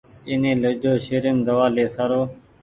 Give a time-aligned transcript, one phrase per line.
[0.29, 2.27] ايني ليجو شهريم دوآ لي سآرون